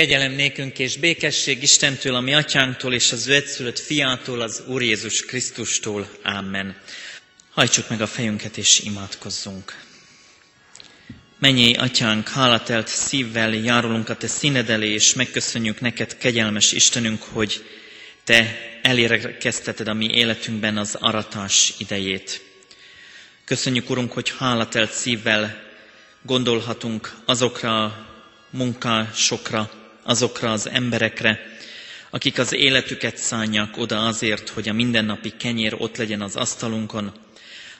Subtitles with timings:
[0.00, 5.24] Kegyelem nékünk és békesség Istentől, a mi atyánktól és az ő fiától, az Úr Jézus
[5.24, 6.08] Krisztustól.
[6.22, 6.76] Amen.
[7.50, 9.76] Hajtsuk meg a fejünket és imádkozzunk.
[11.38, 17.64] Mennyi atyánk, hálatelt szívvel járulunk a te színed elé, és megköszönjük neked, kegyelmes Istenünk, hogy
[18.24, 22.42] te elérkezteted a mi életünkben az aratás idejét.
[23.44, 25.62] Köszönjük, Urunk, hogy hálatelt szívvel
[26.22, 28.08] gondolhatunk azokra a
[28.50, 31.40] munkásokra, azokra az emberekre,
[32.10, 37.12] akik az életüket szánják oda azért, hogy a mindennapi kenyér ott legyen az asztalunkon,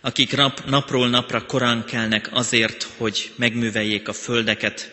[0.01, 4.93] akik nap, napról napra korán kelnek azért, hogy megműveljék a földeket,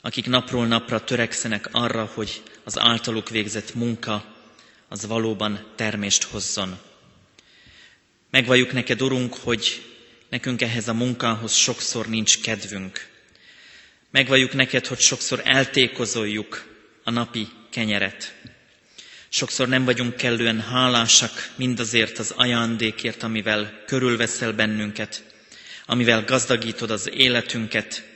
[0.00, 4.24] akik napról napra törekszenek arra, hogy az általuk végzett munka
[4.88, 6.78] az valóban termést hozzon.
[8.30, 9.82] Megvalljuk neked, Urunk, hogy
[10.28, 13.13] nekünk ehhez a munkához sokszor nincs kedvünk.
[14.14, 16.64] Megvalljuk neked, hogy sokszor eltékozoljuk
[17.04, 18.34] a napi kenyeret.
[19.28, 25.24] Sokszor nem vagyunk kellően hálásak mindazért az ajándékért, amivel körülveszel bennünket,
[25.86, 28.08] amivel gazdagítod az életünket.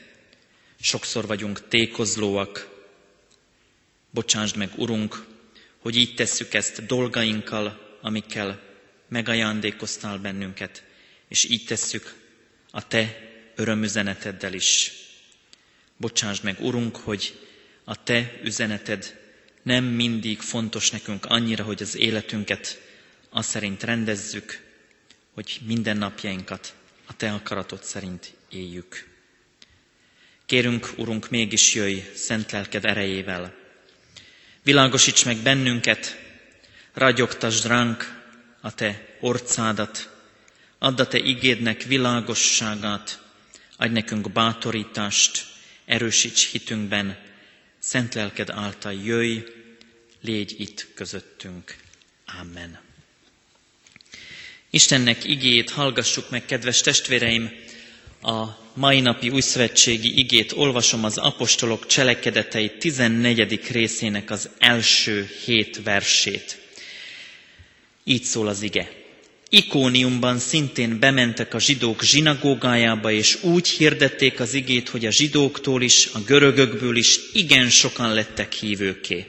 [0.81, 2.67] Sokszor vagyunk tékozlóak.
[4.11, 5.25] Bocsásd meg, Urunk,
[5.79, 8.61] hogy így tesszük ezt dolgainkkal, amikkel
[9.09, 10.83] megajándékoztál bennünket,
[11.27, 12.13] és így tesszük
[12.71, 13.17] a Te
[13.55, 14.91] örömüzeneteddel is.
[15.99, 17.39] Bocsásd meg, Urunk, hogy
[17.83, 19.19] a Te üzeneted
[19.63, 22.81] nem mindig fontos nekünk annyira, hogy az életünket
[23.29, 24.61] az szerint rendezzük,
[25.33, 26.73] hogy minden napjainkat
[27.05, 29.07] a Te akaratod szerint éljük.
[30.45, 33.55] Kérünk, Urunk, mégis jöjj szent lelked erejével.
[34.63, 36.19] Világosíts meg bennünket,
[36.93, 38.23] ragyogtasd ránk
[38.61, 40.09] a Te orcádat,
[40.77, 43.21] add a Te igédnek világosságát,
[43.77, 45.57] adj nekünk bátorítást,
[45.89, 47.17] erősíts hitünkben,
[47.79, 49.37] szent lelked által jöjj,
[50.21, 51.75] légy itt közöttünk.
[52.41, 52.79] Amen.
[54.69, 57.51] Istennek igét hallgassuk meg, kedves testvéreim,
[58.21, 63.67] a mai napi újszövetségi igét olvasom az apostolok cselekedetei 14.
[63.71, 66.59] részének az első hét versét.
[68.03, 68.98] Így szól az ige.
[69.49, 76.09] Ikóniumban szintén bementek a zsidók zsinagógájába, és úgy hirdették az igét, hogy a zsidóktól is,
[76.13, 79.25] a görögökből is igen sokan lettek hívőké.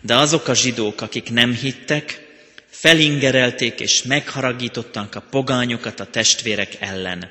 [0.00, 2.26] De azok a zsidók, akik nem hittek,
[2.70, 7.30] felingerelték és megharagították a pogányokat a testvérek ellen.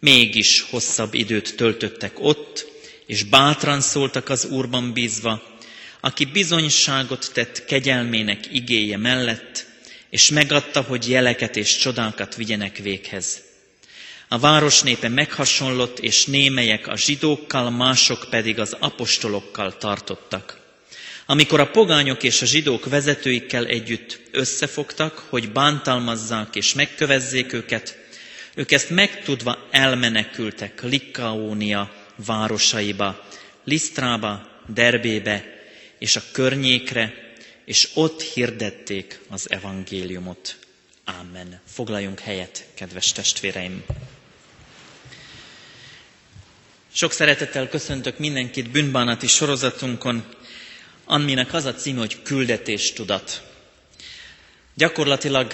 [0.00, 2.66] Mégis hosszabb időt töltöttek ott,
[3.06, 5.42] és bátran szóltak az Úrban bízva,
[6.00, 9.66] aki bizonyságot tett kegyelmének igéje mellett,
[10.16, 13.42] és megadta, hogy jeleket és csodákat vigyenek véghez.
[14.28, 20.60] A város népe meghasonlott, és némelyek a zsidókkal, mások pedig az apostolokkal tartottak.
[21.26, 27.98] Amikor a pogányok és a zsidók vezetőikkel együtt összefogtak, hogy bántalmazzák és megkövezzék őket,
[28.54, 31.92] ők ezt megtudva elmenekültek Likaónia
[32.26, 33.26] városaiba,
[33.64, 35.44] Lisztrába, Derbébe
[35.98, 37.25] és a környékre,
[37.66, 40.56] és ott hirdették az evangéliumot.
[41.04, 41.60] Amen.
[41.66, 43.84] Foglaljunk helyet, kedves testvéreim!
[46.92, 50.24] Sok szeretettel köszöntök mindenkit bűnbánati sorozatunkon,
[51.04, 53.42] aminek az a címe, hogy küldetéstudat.
[54.74, 55.52] Gyakorlatilag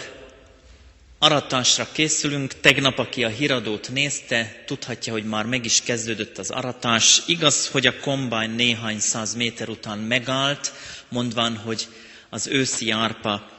[1.22, 2.60] aratásra készülünk.
[2.60, 7.22] Tegnap, aki a híradót nézte, tudhatja, hogy már meg is kezdődött az aratás.
[7.27, 10.72] Igaz, hogy a kombány néhány száz méter után megállt,
[11.09, 11.88] mondván, hogy
[12.31, 13.50] az őszi árpa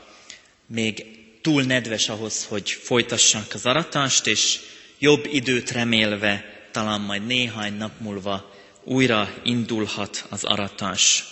[0.68, 1.06] még
[1.42, 4.60] túl nedves ahhoz, hogy folytassák az aratást, és
[5.00, 8.54] jobb időt remélve talán majd néhány nap múlva
[8.84, 11.24] újra indulhat az aratás.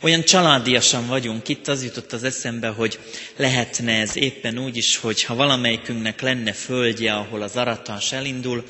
[0.00, 2.98] Olyan családiasan vagyunk itt, az jutott az eszembe, hogy
[3.36, 8.64] lehetne ez éppen úgy is, hogy ha valamelyikünknek lenne földje, ahol az aratás elindul,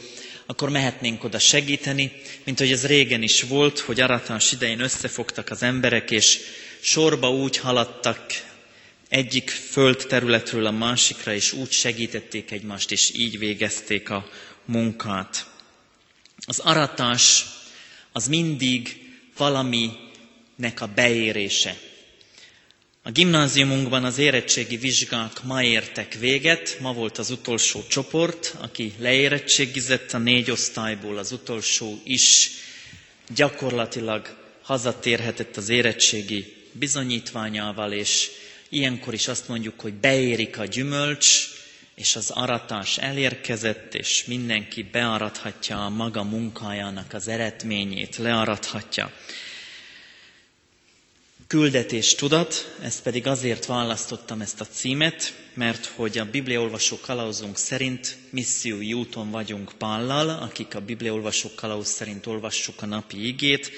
[0.47, 2.13] akkor mehetnénk oda segíteni,
[2.45, 6.39] mint hogy ez régen is volt, hogy aratás idején összefogtak az emberek, és
[6.81, 8.21] sorba úgy haladtak
[9.09, 14.29] egyik földterületről a másikra, és úgy segítették egymást, és így végezték a
[14.65, 15.47] munkát.
[16.47, 17.45] Az aratás
[18.13, 19.05] az mindig
[20.57, 21.77] valaminek a beérése.
[23.03, 30.13] A gimnáziumunkban az érettségi vizsgák ma értek véget, ma volt az utolsó csoport, aki leérettségizett
[30.13, 32.51] a négy osztályból, az utolsó is
[33.35, 38.31] gyakorlatilag hazatérhetett az érettségi bizonyítványával, és
[38.69, 41.49] ilyenkor is azt mondjuk, hogy beérik a gyümölcs,
[41.95, 49.13] és az aratás elérkezett, és mindenki bearathatja a maga munkájának az eredményét, learathatja.
[51.47, 58.17] Küldetés tudat, ezt pedig azért választottam ezt a címet, mert hogy a Bibliaolvasó kalauzunk szerint
[58.31, 63.71] missziói úton vagyunk Pállal, akik a Bibliaolvasó kalauz szerint olvassuk a napi igét.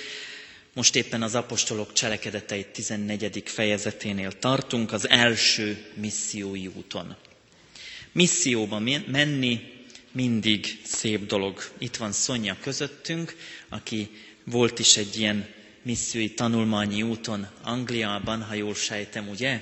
[0.75, 3.43] Most éppen az apostolok cselekedetei 14.
[3.44, 7.17] fejezeténél tartunk, az első missziói úton.
[8.12, 9.61] Misszióba menni
[10.12, 11.70] mindig szép dolog.
[11.79, 13.37] Itt van Szonya közöttünk,
[13.69, 14.11] aki
[14.44, 19.60] volt is egy ilyen missziói tanulmányi úton Angliában, ha jól sejtem, ugye?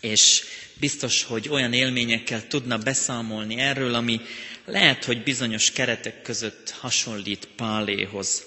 [0.00, 0.42] És
[0.80, 4.20] biztos, hogy olyan élményekkel tudna beszámolni erről, ami
[4.64, 8.44] lehet, hogy bizonyos keretek között hasonlít Páléhoz.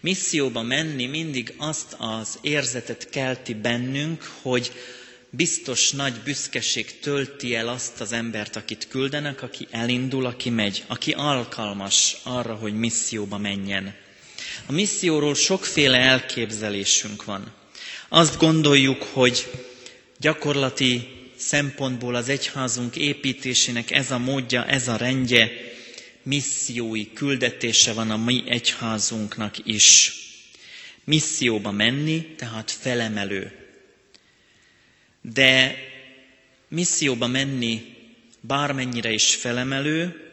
[0.00, 4.72] Misszióba menni mindig azt az érzetet kelti bennünk, hogy
[5.30, 11.12] biztos nagy büszkeség tölti el azt az embert, akit küldenek, aki elindul, aki megy, aki
[11.12, 13.94] alkalmas arra, hogy misszióba menjen.
[14.66, 17.52] A misszióról sokféle elképzelésünk van.
[18.08, 19.46] Azt gondoljuk, hogy
[20.18, 25.50] gyakorlati szempontból az egyházunk építésének ez a módja, ez a rendje,
[26.22, 30.12] missziói küldetése van a mi egyházunknak is.
[31.04, 33.52] Misszióba menni, tehát felemelő.
[35.20, 35.76] De
[36.68, 37.96] misszióba menni
[38.40, 40.30] bármennyire is felemelő,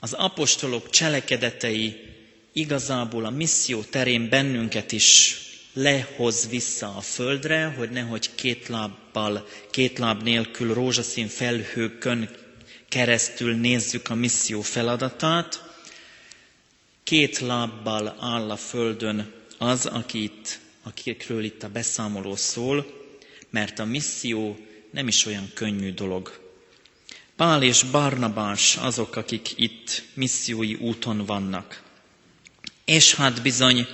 [0.00, 2.07] az apostolok cselekedetei
[2.58, 5.38] igazából a misszió terén bennünket is
[5.72, 12.30] lehoz vissza a földre, hogy nehogy két lábbal, két láb nélkül rózsaszín felhőkön
[12.88, 15.62] keresztül nézzük a misszió feladatát.
[17.04, 22.86] Két lábbal áll a földön az, aki itt, akikről itt a beszámoló szól,
[23.50, 24.56] mert a misszió
[24.90, 26.40] nem is olyan könnyű dolog.
[27.36, 31.82] Pál és Barnabás azok, akik itt missziói úton vannak.
[32.88, 33.86] És hát bizony,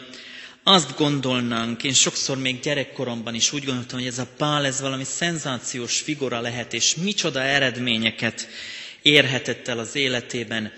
[0.62, 5.04] azt gondolnánk, én sokszor még gyerekkoromban is úgy gondoltam, hogy ez a Pál, ez valami
[5.04, 8.48] szenzációs figura lehet, és micsoda eredményeket
[9.02, 10.72] érhetett el az életében,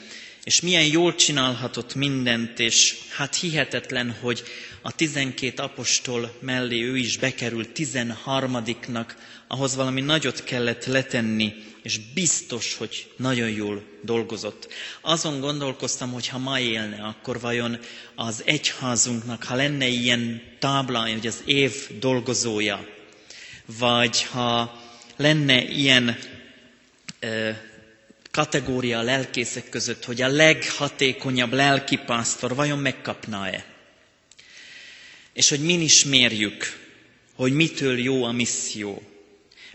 [0.44, 4.42] és milyen jól csinálhatott mindent, és hát hihetetlen, hogy
[4.86, 9.16] a tizenkét apostol mellé ő is bekerült tizenharmadiknak,
[9.48, 11.52] ahhoz valami nagyot kellett letenni,
[11.82, 14.68] és biztos, hogy nagyon jól dolgozott.
[15.00, 17.78] Azon gondolkoztam, hogy ha ma élne, akkor vajon
[18.14, 22.86] az egyházunknak, ha lenne ilyen tábla, hogy az év dolgozója,
[23.78, 24.80] vagy ha
[25.16, 26.18] lenne ilyen
[27.20, 27.50] ö,
[28.30, 33.74] kategória a lelkészek között, hogy a leghatékonyabb lelkipásztor vajon megkapná-e?
[35.36, 36.64] És hogy min is mérjük,
[37.34, 39.02] hogy mitől jó a misszió.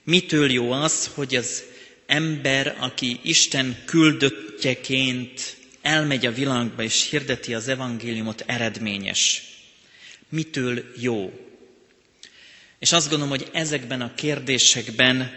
[0.03, 1.63] Mitől jó az, hogy az
[2.05, 9.43] ember, aki Isten küldöttjeként elmegy a világba és hirdeti az evangéliumot, eredményes.
[10.29, 11.33] Mitől jó?
[12.79, 15.31] És azt gondolom, hogy ezekben a kérdésekben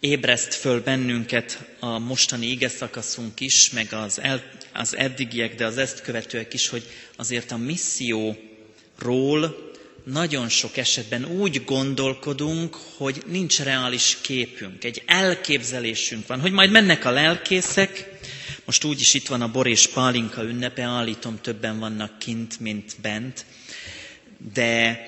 [0.00, 4.42] ébreszt föl bennünket a mostani ige szakaszunk is, meg az, el,
[4.72, 6.84] az eddigiek, de az ezt követőek is, hogy
[7.16, 7.56] azért a
[8.98, 9.64] misszióról
[10.04, 17.04] nagyon sok esetben úgy gondolkodunk, hogy nincs reális képünk, egy elképzelésünk van, hogy majd mennek
[17.04, 18.08] a lelkészek,
[18.64, 23.44] most úgyis itt van a Bor és Pálinka ünnepe, állítom többen vannak kint, mint bent,
[24.54, 25.00] de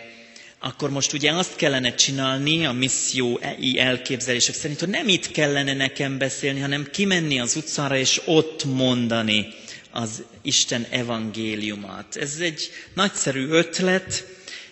[0.58, 6.18] akkor most ugye azt kellene csinálni a missziói elképzelések szerint, hogy nem itt kellene nekem
[6.18, 9.46] beszélni, hanem kimenni az utcára és ott mondani
[9.98, 12.16] az Isten evangéliumát.
[12.16, 14.24] Ez egy nagyszerű ötlet,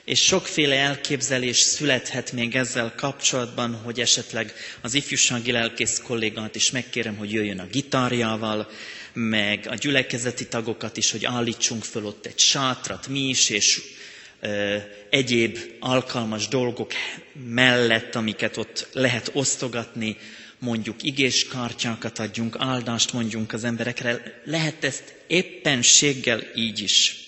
[0.05, 7.17] és sokféle elképzelés születhet még ezzel kapcsolatban, hogy esetleg az ifjúsági lelkész kollégát is megkérem,
[7.17, 8.69] hogy jöjjön a gitárjával,
[9.13, 13.83] meg a gyülekezeti tagokat is, hogy állítsunk föl ott egy sátrat mi is, és
[14.41, 14.77] ö,
[15.11, 16.93] egyéb alkalmas dolgok
[17.49, 20.17] mellett, amiket ott lehet osztogatni,
[20.59, 27.25] mondjuk igéskártyákat adjunk, áldást mondjunk az emberekre, lehet ezt éppenséggel így is.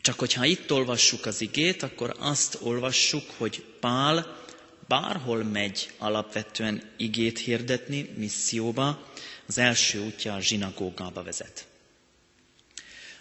[0.00, 4.40] Csak hogyha itt olvassuk az igét, akkor azt olvassuk, hogy Pál
[4.88, 9.10] bárhol megy alapvetően igét hirdetni, misszióba,
[9.46, 11.66] az első útja a zsinagógába vezet.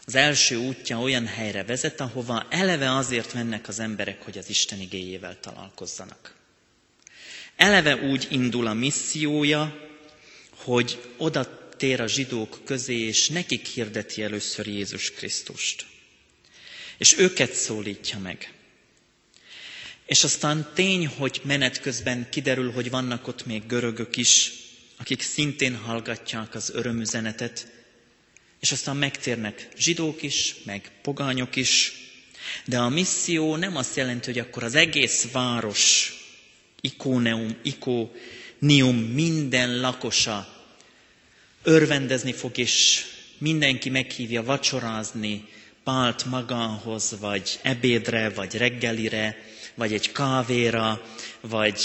[0.06, 4.80] Az első útja olyan helyre vezet, ahova eleve azért mennek az emberek, hogy az Isten
[4.80, 6.41] igéjével találkozzanak.
[7.62, 9.90] Eleve úgy indul a missziója,
[10.56, 15.86] hogy oda tér a zsidók közé, és nekik hirdeti először Jézus Krisztust
[16.98, 18.54] és őket szólítja meg.
[20.06, 24.52] És aztán tény, hogy menet közben kiderül, hogy vannak ott még görögök is,
[24.98, 27.68] akik szintén hallgatják az örömüzenetet,
[28.60, 31.94] és aztán megtérnek zsidók is, meg pogányok is,
[32.66, 36.14] De a misszió nem azt jelenti, hogy akkor az egész város,
[36.82, 40.48] ikóneum, ikónium minden lakosa
[41.64, 43.06] örvendezni fog, és
[43.38, 45.50] mindenki meghívja vacsorázni
[45.84, 49.38] Pált magához, vagy ebédre, vagy reggelire,
[49.76, 51.02] vagy egy kávéra,
[51.40, 51.82] vagy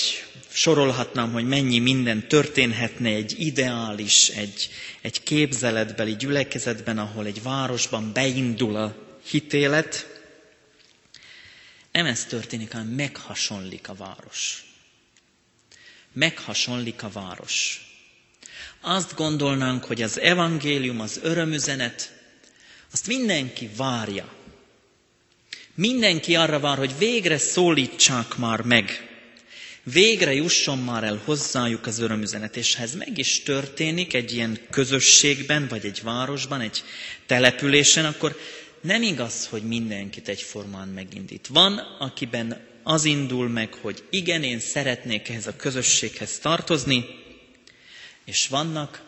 [0.48, 4.68] sorolhatnám, hogy mennyi minden történhetne egy ideális, egy,
[5.00, 8.96] egy képzeletbeli gyülekezetben, ahol egy városban beindul a
[9.30, 10.20] hitélet.
[11.92, 14.65] Nem ez történik, hanem meghasonlik a város.
[16.16, 17.80] Meghasonlik a város.
[18.80, 22.12] Azt gondolnánk, hogy az evangélium, az örömüzenet,
[22.92, 24.32] azt mindenki várja.
[25.74, 29.08] Mindenki arra vár, hogy végre szólítsák már meg.
[29.82, 34.58] Végre jusson már el hozzájuk az örömüzenet, és ha ez meg is történik egy ilyen
[34.70, 36.84] közösségben, vagy egy városban, egy
[37.26, 38.40] településen, akkor
[38.80, 41.46] nem igaz, hogy mindenkit egyformán megindít.
[41.46, 47.04] Van, akiben az indul meg, hogy igen, én szeretnék ehhez a közösséghez tartozni,
[48.24, 49.04] és vannak,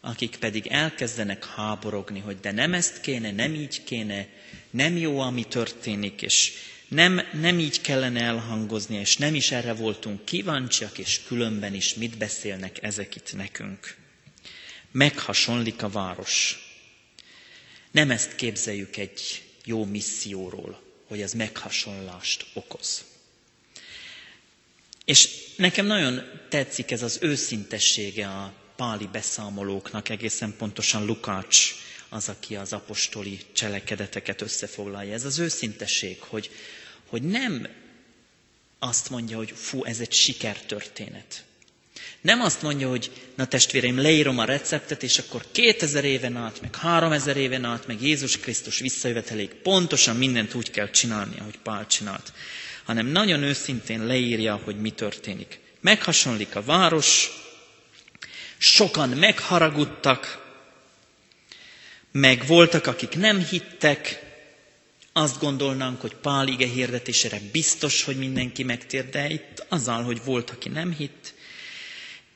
[0.00, 4.28] akik pedig elkezdenek háborogni, hogy de nem ezt kéne, nem így kéne,
[4.70, 6.52] nem jó, ami történik, és
[6.88, 12.16] nem, nem így kellene elhangozni, és nem is erre voltunk kíváncsiak, és különben is mit
[12.18, 13.96] beszélnek ezek itt nekünk.
[14.90, 16.58] Meghasonlik a város.
[17.90, 23.04] Nem ezt képzeljük egy jó misszióról, hogy ez meghasonlást okoz.
[25.04, 31.74] És nekem nagyon tetszik ez az őszintessége a páli beszámolóknak, egészen pontosan Lukács
[32.08, 35.12] az, aki az apostoli cselekedeteket összefoglalja.
[35.12, 36.50] Ez az őszintesség, hogy,
[37.06, 37.68] hogy nem
[38.78, 41.44] azt mondja, hogy fú, ez egy sikertörténet.
[42.26, 46.74] Nem azt mondja, hogy na testvéreim, leírom a receptet, és akkor 2000 éven át, meg
[46.74, 52.32] 3000 éven át, meg Jézus Krisztus visszajöveteléig pontosan mindent úgy kell csinálni, ahogy Pál csinált.
[52.84, 55.58] Hanem nagyon őszintén leírja, hogy mi történik.
[55.80, 57.30] Meghasonlik a város,
[58.58, 60.44] sokan megharagudtak,
[62.12, 64.22] meg voltak, akik nem hittek,
[65.12, 70.50] azt gondolnánk, hogy Pál ige hirdetésére biztos, hogy mindenki megtér, de itt azzal, hogy volt,
[70.50, 71.34] aki nem hitt,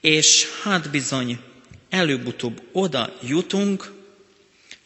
[0.00, 1.40] és hát bizony
[1.88, 3.92] előbb-utóbb oda jutunk,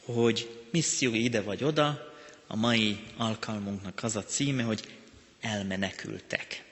[0.04, 2.12] hogy misszió ide vagy oda,
[2.46, 4.98] a mai alkalmunknak az a címe, hogy
[5.40, 6.64] elmenekültek.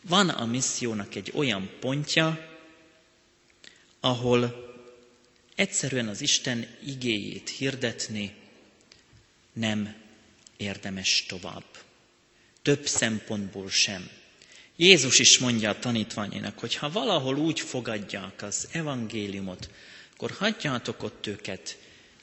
[0.00, 2.54] Van a missziónak egy olyan pontja,
[4.00, 4.64] ahol
[5.54, 8.34] egyszerűen az Isten igéjét hirdetni
[9.52, 9.94] nem
[10.56, 11.64] érdemes tovább.
[12.62, 14.10] Több szempontból sem.
[14.76, 19.70] Jézus is mondja a tanítványainak, hogy ha valahol úgy fogadják az evangéliumot,
[20.14, 21.78] akkor hagyjátok ott őket,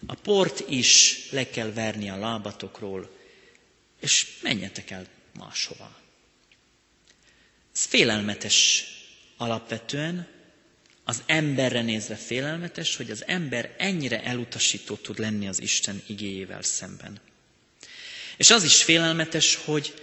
[0.06, 3.18] a port is le kell verni a lábatokról,
[4.00, 5.06] és menjetek el
[5.40, 6.00] máshova.
[7.74, 8.86] Ez félelmetes
[9.38, 10.28] alapvetően,
[11.04, 17.20] az emberre nézve félelmetes, hogy az ember ennyire elutasító tud lenni az Isten igéjével szemben.
[18.38, 19.94] És az is félelmetes, hogy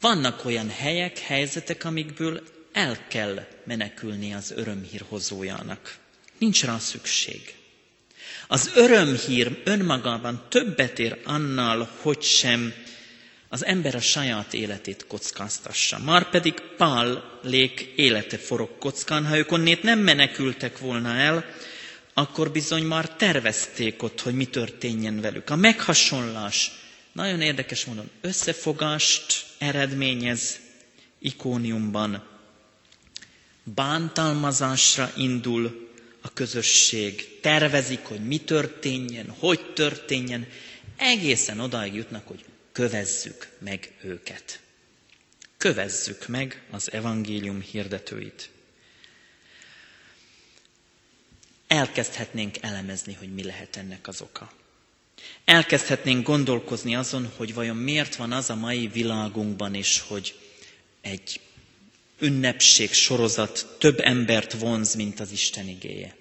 [0.00, 5.96] vannak olyan helyek, helyzetek, amikből el kell menekülni az örömhír hozójának.
[6.38, 7.54] Nincs rá szükség.
[8.48, 12.72] Az örömhír önmagában többet ér annál, hogy sem
[13.48, 15.98] az ember a saját életét kockáztassa.
[15.98, 16.54] Már pedig
[17.42, 21.44] lék élete forog kockán, ha ők onnét nem menekültek volna el,
[22.14, 25.50] akkor bizony már tervezték ott, hogy mi történjen velük.
[25.50, 26.70] A meghasonlás
[27.12, 30.60] nagyon érdekes módon összefogást eredményez
[31.18, 32.26] ikóniumban.
[33.64, 35.88] Bántalmazásra indul
[36.20, 37.40] a közösség.
[37.40, 40.46] Tervezik, hogy mi történjen, hogy történjen.
[40.96, 44.60] Egészen odáig jutnak, hogy kövezzük meg őket.
[45.56, 48.50] Kövezzük meg az evangélium hirdetőit.
[51.66, 54.52] Elkezdhetnénk elemezni, hogy mi lehet ennek az oka.
[55.44, 60.34] Elkezdhetnénk gondolkozni azon, hogy vajon miért van az a mai világunkban is, hogy
[61.00, 61.40] egy
[62.18, 66.16] ünnepség sorozat több embert vonz, mint az Isten igéje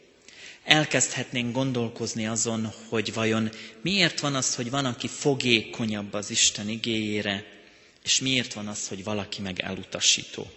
[0.68, 3.50] elkezdhetnénk gondolkozni azon, hogy vajon
[3.82, 7.44] miért van az, hogy van, aki fogékonyabb az Isten igéjére,
[8.04, 10.48] és miért van az, hogy valaki meg elutasító.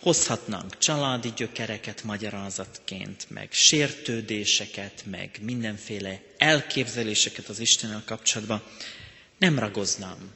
[0.00, 8.62] Hozhatnánk családi gyökereket magyarázatként, meg sértődéseket, meg mindenféle elképzeléseket az Istennel kapcsolatban.
[9.38, 10.32] Nem ragoznám,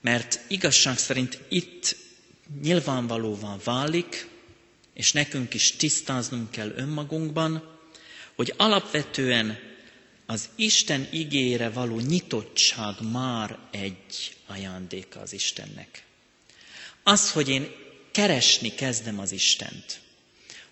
[0.00, 1.96] mert igazság szerint itt
[2.62, 4.28] nyilvánvalóvá válik,
[4.94, 7.78] és nekünk is tisztáznunk kell önmagunkban,
[8.34, 9.58] hogy alapvetően
[10.26, 16.04] az Isten igére való nyitottság már egy ajándéka az Istennek.
[17.02, 17.84] Az, hogy én
[18.16, 20.00] keresni kezdem az Istent,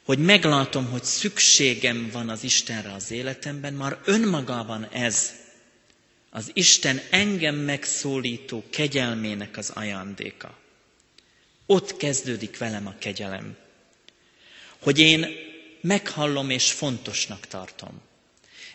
[0.04, 5.32] hogy meglátom, hogy szükségem van az Istenre az életemben, már önmagában ez
[6.30, 10.58] az Isten engem megszólító kegyelmének az ajándéka.
[11.66, 13.56] Ott kezdődik velem a kegyelem.
[14.78, 15.26] Hogy én
[15.80, 18.00] meghallom és fontosnak tartom.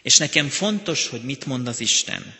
[0.01, 2.35] És nekem fontos, hogy mit mond az Isten.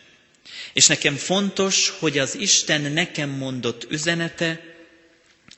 [0.74, 4.69] És nekem fontos, hogy az Isten nekem mondott üzenete,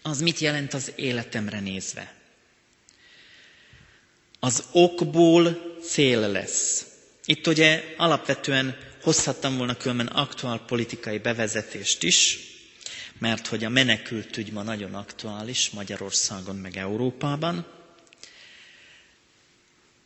[0.02, 2.14] az mit jelent az életemre nézve.
[4.40, 6.86] Az okból cél lesz.
[7.26, 12.40] Itt ugye alapvetően hozhattam volna különben aktuál politikai bevezetést is,
[13.18, 17.66] mert hogy a menekültügy ma nagyon aktuális Magyarországon meg Európában.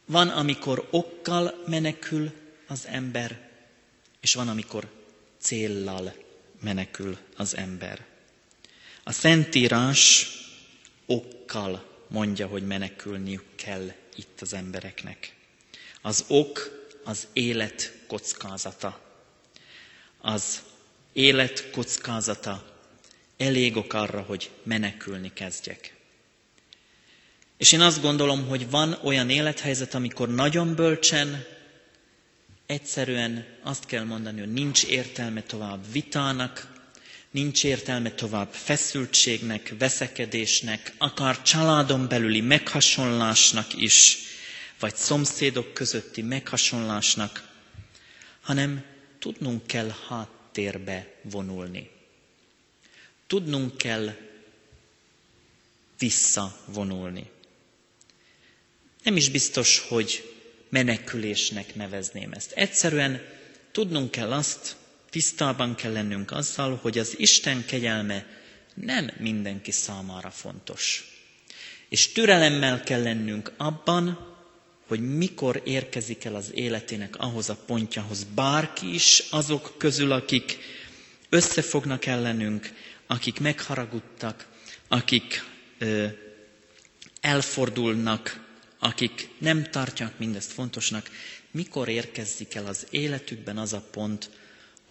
[0.06, 2.32] Van, amikor okkal menekül
[2.68, 3.50] az ember,
[4.22, 4.88] és van, amikor
[5.40, 6.14] céllal
[6.62, 8.06] menekül az ember.
[9.08, 10.28] A Szentírás
[11.06, 15.36] okkal mondja, hogy menekülniük kell itt az embereknek.
[16.02, 19.02] Az ok az élet kockázata.
[20.22, 20.62] Az
[21.14, 22.66] élet kockázata
[23.38, 25.96] elég ok arra, hogy menekülni kezdjek.
[27.58, 31.46] És én azt gondolom, hogy van olyan élethelyzet, amikor nagyon bölcsen,
[32.66, 36.75] egyszerűen azt kell mondani, hogy nincs értelme tovább vitának,
[37.36, 44.18] nincs értelme tovább feszültségnek, veszekedésnek, akár családon belüli meghasonlásnak is,
[44.80, 47.52] vagy szomszédok közötti meghasonlásnak,
[48.42, 48.84] hanem
[49.20, 51.90] tudnunk kell háttérbe vonulni.
[53.28, 54.16] Tudnunk kell
[56.00, 57.30] visszavonulni.
[59.04, 60.34] Nem is biztos, hogy
[60.70, 62.52] menekülésnek nevezném ezt.
[62.52, 63.22] Egyszerűen
[63.72, 64.76] tudnunk kell azt,
[65.16, 68.26] tisztában kell lennünk azzal, hogy az Isten kegyelme
[68.74, 71.12] nem mindenki számára fontos.
[71.90, 74.36] És türelemmel kell lennünk abban,
[74.88, 80.58] hogy mikor érkezik el az életének ahhoz a pontjahoz bárki is, azok közül, akik
[81.30, 82.70] összefognak ellenünk,
[83.08, 84.48] akik megharagudtak,
[84.88, 85.44] akik
[85.78, 86.06] ö,
[87.22, 88.46] elfordulnak,
[88.80, 91.10] akik nem tartják mindezt fontosnak,
[91.52, 94.30] mikor érkezik el az életükben az a pont,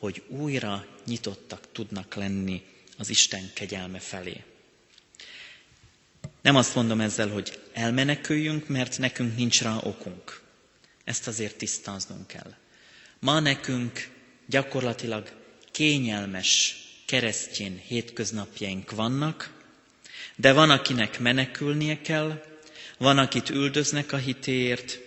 [0.05, 2.63] hogy újra nyitottak tudnak lenni
[2.99, 4.43] az Isten kegyelme felé.
[6.43, 10.41] Nem azt mondom ezzel, hogy elmeneküljünk, mert nekünk nincs rá okunk.
[11.05, 12.55] Ezt azért tisztáznunk kell.
[13.19, 14.09] Ma nekünk
[14.47, 15.33] gyakorlatilag
[15.73, 19.63] kényelmes keresztjén hétköznapjaink vannak,
[20.37, 22.45] de van, akinek menekülnie kell,
[22.99, 24.99] van, akit üldöznek a hitéért,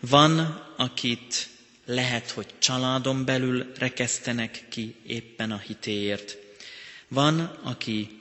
[0.00, 0.36] van,
[0.76, 1.48] akit
[1.84, 6.36] lehet, hogy családon belül rekesztenek ki éppen a hitéért.
[7.08, 8.20] Van, aki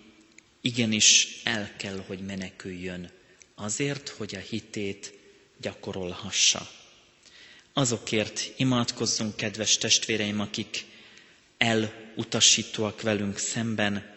[0.62, 3.10] igenis el kell, hogy meneküljön
[3.56, 5.14] azért, hogy a hitét
[5.58, 6.70] gyakorolhassa.
[7.74, 10.86] Azokért imádkozzunk, kedves testvéreim, akik
[11.58, 14.10] elutasítóak velünk szemben,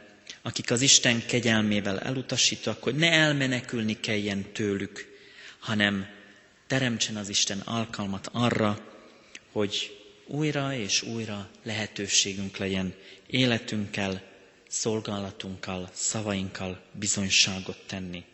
[0.42, 5.18] akik az Isten kegyelmével elutasítóak, hogy ne elmenekülni kelljen tőlük,
[5.58, 6.06] hanem
[6.66, 8.93] teremtsen az Isten alkalmat arra,
[9.54, 12.94] hogy újra és újra lehetőségünk legyen
[13.26, 14.22] életünkkel,
[14.68, 18.24] szolgálatunkkal, szavainkkal bizonyságot tenni.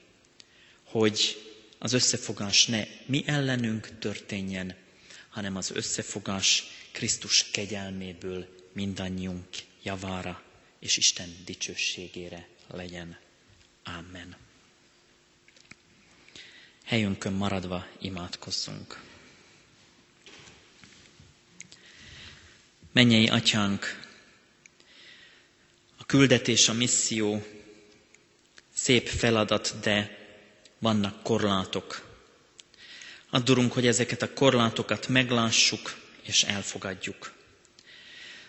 [0.85, 1.37] Hogy
[1.78, 4.74] az összefogás ne mi ellenünk történjen,
[5.28, 9.46] hanem az összefogás Krisztus kegyelméből mindannyiunk
[9.83, 10.42] javára
[10.78, 13.18] és Isten dicsőségére legyen.
[13.85, 14.37] Amen.
[16.85, 19.09] Helyünkön maradva imádkozzunk.
[22.92, 23.98] Mennyei atyánk,
[25.96, 27.46] a küldetés, a misszió
[28.74, 30.18] szép feladat, de
[30.79, 32.09] vannak korlátok.
[33.31, 37.33] Addurunk, hogy ezeket a korlátokat meglássuk és elfogadjuk.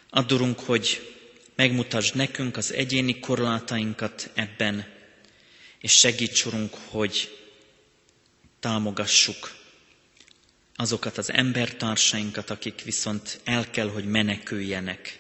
[0.10, 1.16] Addurunk, hogy
[1.56, 4.86] megmutasd nekünk az egyéni korlátainkat ebben,
[5.80, 6.46] és segíts,
[6.90, 7.38] hogy
[8.60, 9.61] támogassuk
[10.76, 15.20] azokat az embertársainkat, akik viszont el kell, hogy meneküljenek,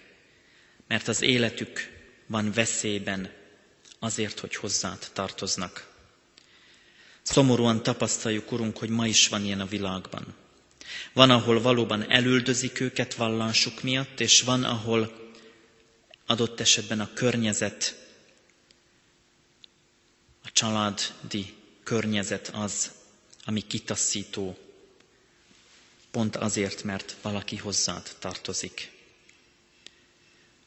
[0.88, 1.90] mert az életük
[2.28, 3.30] van veszélyben
[4.00, 5.90] azért, hogy hozzád tartoznak.
[7.22, 10.36] Szomorúan tapasztaljuk, Urunk, hogy ma is van ilyen a világban.
[11.14, 15.32] Van, ahol valóban elüldözik őket vallásuk miatt, és van, ahol
[16.26, 17.96] adott esetben a környezet,
[20.44, 22.92] a családi környezet az,
[23.46, 24.58] ami kitaszító
[26.12, 28.91] pont azért, mert valaki hozzád tartozik.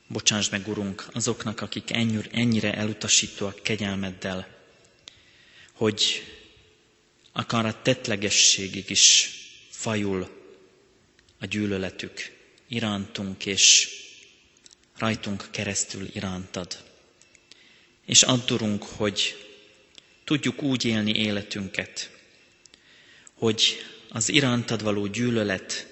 [0.06, 1.90] Bocsáss meg, Urunk, azoknak, akik
[2.32, 4.48] ennyire elutasítóak kegyelmeddel,
[5.72, 6.22] hogy
[7.32, 9.30] akár a tetlegességig is
[9.70, 10.42] fajul
[11.38, 12.32] a gyűlöletük
[12.68, 13.88] irántunk, és
[14.96, 16.82] rajtunk keresztül irántad.
[18.06, 19.46] És addurunk, hogy
[20.24, 22.10] tudjuk úgy élni életünket,
[23.34, 23.76] hogy
[24.14, 25.86] az irántad való gyűlölet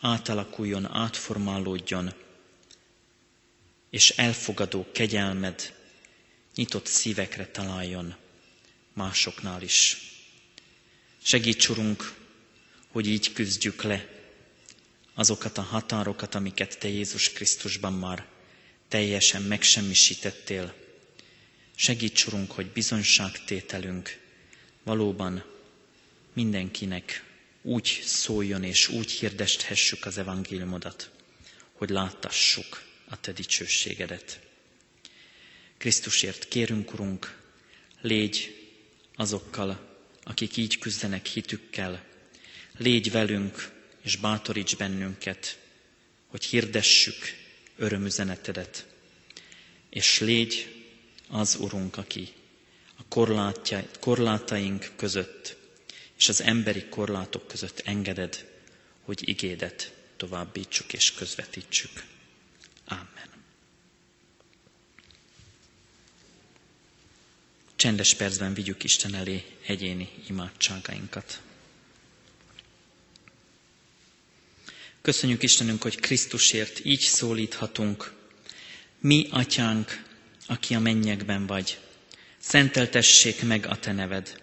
[0.00, 2.14] átalakuljon, átformálódjon,
[3.90, 5.74] és elfogadó kegyelmed
[6.54, 8.14] nyitott szívekre találjon
[8.92, 9.98] másoknál is.
[11.22, 12.14] Segíts, Urunk,
[12.88, 14.08] hogy így küzdjük le
[15.14, 18.26] azokat a határokat, amiket Te Jézus Krisztusban már
[18.88, 20.74] teljesen megsemmisítettél.
[21.74, 24.20] Segíts, Urunk, hogy bizonyságtételünk
[24.82, 25.53] valóban
[26.34, 27.24] mindenkinek
[27.62, 31.10] úgy szóljon és úgy hirdesthessük az evangéliumodat,
[31.72, 34.40] hogy láttassuk a Te dicsőségedet.
[35.78, 37.38] Krisztusért kérünk, Urunk,
[38.00, 38.68] légy
[39.16, 42.04] azokkal, akik így küzdenek hitükkel,
[42.76, 43.70] légy velünk,
[44.02, 45.58] és bátoríts bennünket,
[46.26, 47.14] hogy hirdessük
[47.76, 48.86] örömüzenetedet,
[49.90, 50.84] és légy
[51.28, 52.28] az Urunk, aki
[52.96, 53.02] a
[54.00, 55.56] korlátaink között
[56.18, 58.48] és az emberi korlátok között engeded,
[59.02, 62.04] hogy igédet továbbítsuk és közvetítsük.
[62.84, 63.28] Amen.
[67.76, 71.40] Csendes percben vigyük Isten elé egyéni imádságainkat.
[75.02, 78.12] Köszönjük Istenünk, hogy Krisztusért így szólíthatunk.
[79.00, 80.02] Mi, Atyánk,
[80.46, 81.78] aki a mennyekben vagy,
[82.38, 84.42] szenteltessék meg a Te neved.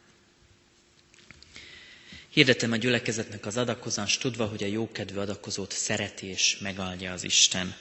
[2.33, 7.75] Hirdetem a gyülekezetnek az adakozást, tudva, hogy a jókedvű adakozót szereti és megáldja az Isten.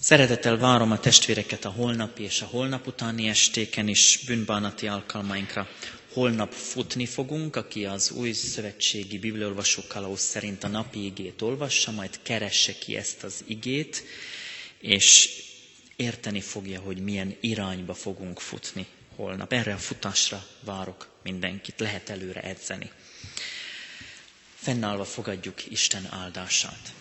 [0.00, 5.68] Szeretettel várom a testvéreket a holnapi és a holnap utáni estéken is, bűnbánati alkalmainkra.
[6.12, 12.18] Holnap futni fogunk, aki az új szövetségi bibliolvasó kalauz szerint a napi igét olvassa, majd
[12.22, 14.02] keresse ki ezt az igét,
[14.80, 15.30] és
[15.96, 18.86] érteni fogja, hogy milyen irányba fogunk futni
[19.16, 19.52] holnap.
[19.52, 22.90] Erre a futásra várok mindenkit, lehet előre edzeni.
[24.54, 26.92] Fennállva fogadjuk Isten áldását.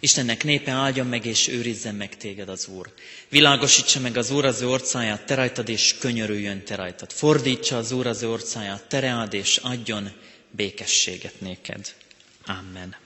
[0.00, 2.92] Istennek népe áldjon meg és őrizzen meg téged az Úr.
[3.28, 7.12] Világosítsa meg az Úr az ő orcáját te rajtad, és könyörüljön te rajtad.
[7.12, 10.12] Fordítsa az Úr az ő orcáját te reád, és adjon
[10.50, 11.94] békességet néked.
[12.46, 12.96] Amen.